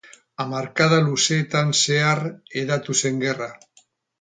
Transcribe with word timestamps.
Hamarkada 0.43 0.97
luzeetan 1.09 1.75
zehar 1.81 2.25
hedatu 2.63 2.99
zen 3.03 3.25
gerra. 3.27 3.51